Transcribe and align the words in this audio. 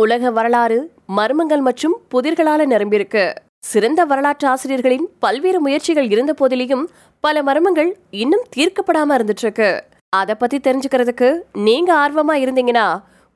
உலக 0.00 0.30
வரலாறு 0.30 0.92
மர்மங்கள் 1.16 1.60
மற்றும் 1.60 1.94
புதிர்களால 2.12 2.62
நிரம்பியிருக்கு. 2.72 3.24
சிறந்த 3.58 4.04
வரலாற்று 4.04 4.48
ஆசிரியர்களின் 4.48 5.08
பல்வேறு 5.18 5.60
முயற்சிகள் 5.60 6.10
இருந்த 6.10 6.34
போதிலையும் 6.40 6.84
பல 7.20 7.42
மர்மங்கள் 7.42 7.90
இன்னும் 8.10 8.44
தீர்க்கப்படாம 8.56 9.14
இருந்துட்டு 9.16 9.44
இருக்கு 9.46 9.84
அத 10.08 10.34
பத்தி 10.34 10.58
தெரிஞ்சுக்கிறதுக்கு 10.58 11.28
நீங்க 11.52 11.90
ஆர்வமா 11.94 12.34
இருந்தீங்கன்னா 12.44 12.86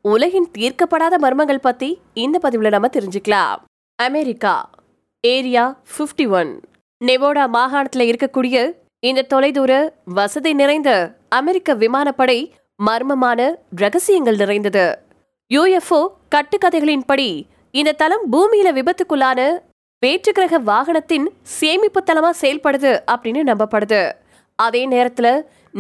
உலகின் 0.02 0.50
தீர்க்கப்படாத 0.58 1.14
மர்மங்கள் 1.22 1.64
பத்தி 1.68 2.00
இந்த 2.14 2.39
பதிவுல 2.43 2.70
நம்ம 2.70 2.90
தெரிஞ்சுக்கலாம். 2.93 3.59
அமெரிக்கா 3.95 4.70
ஏரியா 5.20 5.64
51 5.96 6.30
ஒன் 6.30 6.61
நெவோடா 7.04 7.45
மாகாணத்துல 7.56 8.06
இருக்கக்கூடிய 8.11 8.56
இந்த 9.00 9.27
தொலைதூர 9.34 9.72
வசதி 10.04 10.52
நிறைந்த 10.52 10.90
அமெரிக்க 11.29 11.75
விமானப்படை 11.75 12.38
மர்மமான 12.86 13.40
ரகசியங்கள் 13.77 14.36
நிறைந்தது. 14.36 14.86
யூஎஃப்ஓ 15.51 16.01
கட்டுக்கதைகளின்படி 16.35 17.29
இந்த 17.75 17.95
தளம் 18.01 18.25
பூமியில 18.33 18.69
விபத்துக்குள்ளான 18.79 19.41
வேற்றுக்கிரக 20.02 20.59
வாகனத்தின் 20.70 21.27
சேமிப்பு 21.59 22.01
தளமா 22.01 22.30
செயல்படுது 22.41 22.91
அப்படின்னு 23.12 23.41
நம்பப்படுது. 23.51 24.01
அதே 24.59 24.83
நேரத்துல 24.89 25.29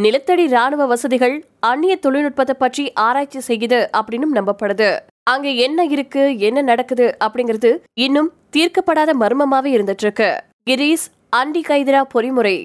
நிலத்தடி 0.04 0.44
ராணுவ 0.46 0.86
வசதிகள் 0.86 1.34
அந்நிய 1.70 1.94
தொழில்நுட்பத்தை 1.96 2.54
பற்றி 2.58 2.84
ஆராய்ச்சி 3.06 3.40
செய்யுது 3.48 3.80
அப்படின்னு 3.98 4.26
நம்பப்படுது. 4.38 4.88
அங்க 5.32 5.48
என்ன 5.66 5.84
இருக்கு 5.94 6.24
என்ன 6.48 6.58
நடக்குது 6.62 7.06
அப்படிங்கிறது 7.24 7.72
இன்னும் 8.06 8.30
தீர்க்கப்படாத 8.56 9.10
மர்மமாவே 9.22 9.70
இருந்துட்டு 9.76 10.04
இருக்கு 10.06 10.30
கிரீஸ் 10.70 11.06
அண்டி 11.36 11.62
கைதிரா 11.68 12.02
பொறிமுறை 12.14 12.56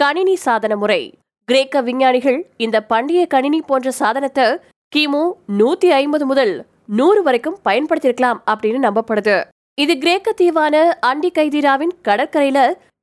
கணினி 0.00 0.36
சாதன 0.44 0.76
முறை. 0.76 1.02
கிரேக்க 1.48 1.80
விஞ்ஞானிகள் 1.88 2.38
இந்த 2.56 2.76
பண்டைய 2.92 3.22
கணினி 3.34 3.60
போன்ற 3.70 3.88
சாதனத்தை 4.00 4.46
கிமு 4.94 5.20
நூத்தி 5.58 5.88
ஐம்பது 6.00 6.24
முதல் 6.30 6.52
நூறு 6.98 7.22
வரைக்கும் 7.22 7.56
பயன்படுத்தியிருக்கலாம் 7.64 8.38
அப்படின்னு 8.50 8.80
நம்பப்படுது. 8.86 9.36
இது 9.74 9.98
கிரேக்க 9.98 10.34
தீவான 10.40 10.74
அண்டி 11.06 11.30
கைதீராவின் 11.38 11.94
கடற்கரையில 12.08 12.58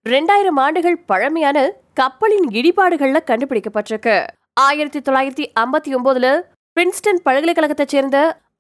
ரெண்டாயிரம் 0.06 0.60
ஆண்டுகள் 0.66 0.98
பழமையான 1.06 1.58
கப்பலின் 1.94 2.48
இடிபாடுகள்ல 2.60 3.22
கண்டுபிடிக்கப்பட்டிருக்கு. 3.30 4.16
ஆயிரத்தி 4.68 5.00
தொள்ளாயிரத்தி 5.00 5.48
ஐம்பத்தி 5.64 5.92
ஒன்பதுல 5.98 6.28
பிரின்ஸ்டன் 6.78 7.22
பல்கலைக்கழகத்தைச் 7.30 7.94
சேர்ந்த 7.96 8.18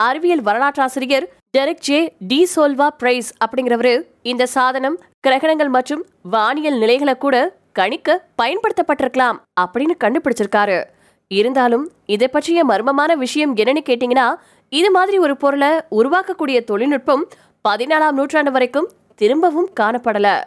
அறிவியல் 0.09 0.41
வரலாற்றாசிரியர் 0.41 1.27
Derek 1.57 1.83
J 1.87 1.99
de 2.27 2.47
Solla 2.55 2.87
Price 3.01 3.33
அப்படிங்கிறவரு 3.45 3.93
இந்த 4.21 4.45
சாதனம் 4.45 4.97
கிரகணங்கள் 5.27 5.69
மற்றும் 5.69 6.05
வானியல் 6.21 6.77
நிலைகளை 6.77 7.15
கூட 7.15 7.37
கணிக்க 7.79 8.25
பயன்படுத்தப்பட்டிருக்கலாம் 8.41 9.39
அப்படின்னு 9.61 9.95
கண்டுபிடிச்சிருக்காரு. 10.03 10.79
இருந்தாலும் 11.31 11.91
இதை 12.05 12.27
பற்றிய 12.27 12.65
மர்மமான 12.65 13.13
விஷயம் 13.13 13.55
என்னன்னு 13.55 13.83
கேட்டீங்கன்னா 13.89 14.35
இது 14.69 14.91
மாதிரி 14.91 15.17
ஒரு 15.17 15.37
பொருளை 15.37 15.67
உருவாக்கக்கூடிய 15.91 16.63
தொழில்நுட்பம் 16.63 17.27
பதினாலாம் 17.69 18.11
நூற்றாண்டு 18.11 18.51
வரைக்கும் 18.51 18.91
திரும்பவும் 19.15 19.69
காணப்படல. 19.79 20.43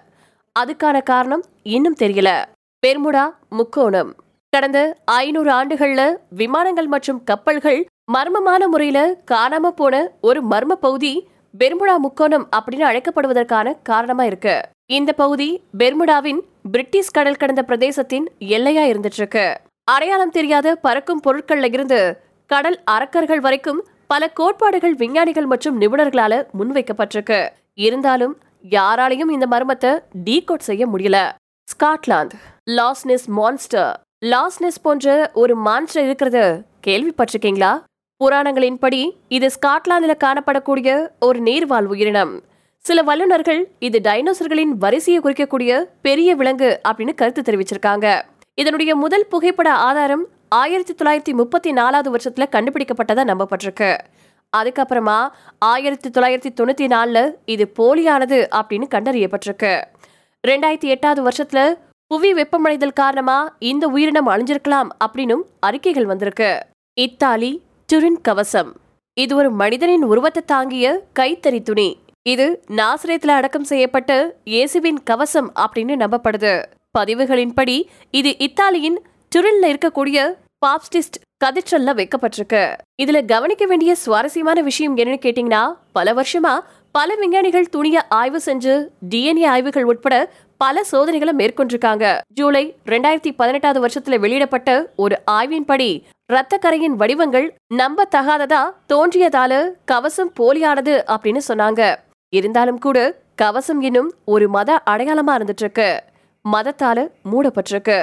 அதுக்கான 0.61 1.03
காரணம் 1.03 1.45
இன்னும் 1.63 1.97
தெரியல. 1.99 2.45
பெர்முடா 2.87 3.25
முக்கோணம். 3.51 4.15
கடந்த 4.51 4.97
ஐநூறு 5.05 5.51
ஆண்டுகள்ல 5.53 6.17
விமானங்கள் 6.29 6.87
மற்றும் 6.87 7.25
கப்பல்கள் 7.25 7.87
மர்மமான 8.13 8.67
முறையில 8.67 9.17
காணாம 9.31 9.69
போன 9.69 10.11
ஒரு 10.21 10.47
மர்ம 10.51 10.73
பகுதி 10.73 11.29
பெர்முடா 11.59 11.97
முக்கோணம் 11.97 12.49
அப்படின்னு 12.57 12.87
அழைக்கப்படுவதற்கான 12.91 13.75
காரணமா 13.83 14.25
இருக்கு. 14.25 14.61
இந்த 14.87 15.13
பகுதி 15.13 15.63
பெர்முடாவின் 15.79 16.41
பிரிட்டிஷ் 16.73 17.11
கடல் 17.11 17.37
கடந்த 17.37 17.65
பிரதேசத்தின் 17.69 18.27
எல்லையா 18.41 18.85
இருந்துட்டு 18.93 19.17
இருக்கு. 19.17 19.61
அடையாளம் 19.93 20.31
தெரியாத 20.31 20.69
பறக்கும் 20.77 21.21
பொருட்கள்ல 21.25 21.69
இருந்து 21.73 21.99
கடல் 22.51 22.79
அரக்கர்கள் 22.85 23.41
வரைக்கும் 23.41 23.81
பல 24.07 24.29
கோட்பாடுகள் 24.29 24.95
விஞ்ஞானிகள் 24.95 25.47
மற்றும் 25.47 25.81
நிபுணர்களால 25.81 26.33
முன்வைக்கப்பட்டிருக்கு. 26.59 27.49
இருந்தாலும் 27.75 28.35
யாராலையும் 28.71 29.33
இந்த 29.37 29.47
மர்மத்தை 29.47 29.93
டீகோட் 30.25 30.67
செய்ய 30.69 30.87
முடியல. 30.87 31.19
Scotland 31.69 32.39
லாஸ்னெஸ் 32.71 33.29
monster. 33.39 33.91
லாஸ்னெஸ் 34.25 34.83
போன்ற 34.83 35.31
ஒரு 35.35 35.57
மான்ஸ்டர் 35.57 36.07
இருக்கிறத 36.07 36.39
கேள்விப்பட்டிருக்கீங்களா? 36.87 37.73
புராணங்களின்படி 38.21 39.03
இது 39.29 39.51
ஸ்காட்லாந்துல 39.57 40.17
காணப்படக்கூடிய 40.25 41.09
ஒரு 41.21 41.41
நீர்வாழ் 41.41 41.89
உயிரினம். 41.95 42.35
சில 42.85 43.03
வல்லுநர்கள் 43.03 43.61
இது 43.79 43.99
டைனோசர்களின் 44.09 44.73
வரிசையை 44.85 45.21
குறிக்கக்கூடிய 45.23 45.85
பெரிய 46.03 46.31
விலங்கு 46.35 46.81
அப்படின்னு 46.89 47.15
கருத்து 47.15 47.43
தெரிவிச்சிருக்காங்க. 47.43 48.07
இதனுடைய 48.55 48.95
முதல் 48.95 49.27
புகைப்பட 49.27 49.73
ஆதாரம் 49.73 50.25
ஆயிரத்தி 50.49 50.95
தொள்ளாயிரத்தி 50.95 51.33
முப்பத்தி 51.33 51.73
நாலாவது 51.73 52.09
வருஷத்துல 52.15 52.45
கண்டுபிடிக்கப்பட்டதா 52.55 53.23
நம்பப்பட்டிருக்கு. 53.31 53.99
அதுக்கப்புறமா 54.57 55.29
ஆயிரத்தி 55.59 56.09
தொள்ளாயிரத்தி 56.11 56.51
தொண்ணூத்தி 56.59 56.87
நாலுல 56.95 57.19
இது 57.45 57.65
போலியானது 57.79 58.39
அப்படின்னு 58.59 58.87
கண்டறியப்பட்டிருக்கு. 58.95 59.73
ரெண்டாயிரத்தி 60.49 60.89
எட்டாவது 60.95 61.21
வருஷத்துல 61.29 61.75
புவி 62.07 62.35
வெப்பமடைதல் 62.35 62.93
காரணமா 62.93 63.57
இந்த 63.59 63.89
உயிரினம் 63.89 64.29
அழிஞ்சிருக்கலாம் 64.29 64.89
அப்படின்னும் 65.05 65.45
அறிக்கைகள் 65.61 66.07
வந்திருக்கு. 66.07 66.51
இத்தாலி 66.95 67.63
டுரின் 67.93 68.21
கவசம் 68.23 68.73
இது 69.15 69.37
ஒரு 69.37 69.51
மனிதனின் 69.51 70.03
உருவத்தை 70.03 70.43
தாங்கிய 70.47 70.87
கைத்தறி 71.19 71.63
துணி. 71.63 71.99
இது 72.23 72.47
நாசிரியத்துல 72.71 73.37
அடக்கம் 73.41 73.65
செய்யப்பட்ட 73.65 74.13
இயேசுவின் 74.45 75.03
கவசம் 75.03 75.53
அப்படின்னு 75.65 75.95
நம்பப்படுது. 76.05 76.63
பதிவுகளின்படி 76.99 77.77
இது 78.11 78.39
இத்தாலியின் 78.39 78.99
டுரின்ல 79.37 79.69
இருக்கக்கூடிய 79.73 80.19
பாப்ஸ்டிஸ்ட் 80.67 81.17
கதிற்றல்ல 81.45 81.93
வைக்கப்பட்டிருக்கு. 81.99 82.63
இதுல 83.03 83.25
கவனிக்க 83.27 83.67
வேண்டிய 83.67 83.95
சுவாரஸ்யமான 83.95 84.61
விஷயம் 84.61 84.97
என்னன்னு 84.97 85.19
கேட்டீங்கன்னா 85.25 85.63
பல 85.93 86.13
வருஷமா 86.13 86.53
பல 86.91 87.15
விஞ்ஞானிகள் 87.15 87.69
துணிய 87.69 88.07
ஆய்வு 88.09 88.41
செஞ்சு 88.45 88.75
டிஎன்ஏ 89.11 89.47
ஆய்வுகள் 89.47 89.85
உட்பட 89.85 90.33
பல 90.57 90.85
சோதனைகளை 90.85 91.35
மேற்கொண்டிருக்காங்க. 91.41 92.21
ஜூலை 92.27 92.77
ரெண்டாயிரத்தி 92.87 93.33
பதினெட்டாவது 93.37 93.81
வருஷத்துல 93.85 94.19
வெளியிடப்பட்ட 94.19 94.93
ஒரு 94.97 95.19
ஆய்வின்படி 95.31 95.91
இரத்த 96.33 96.57
கரையின் 96.59 96.97
வடிவங்கள் 96.97 97.55
நம்ப 97.75 98.09
தகாததா 98.17 98.63
தோன்றியதால 98.93 99.53
கவசம் 99.85 100.33
போலியானது 100.41 100.95
அப்படின்னு 101.15 101.43
சொன்னாங்க. 101.49 101.83
இருந்தாலும் 102.29 102.79
கூட 102.79 102.99
கவசம் 103.37 103.81
இன்னும் 103.81 104.11
ஒரு 104.25 104.49
மத 104.49 104.81
அடையாளமா 104.91 105.33
இருந்துட்டு 105.39 105.65
இருக்கு 105.67 105.89
மதத்தால 106.53 107.09
மூடப்பட்டிருக்கு. 107.33 107.99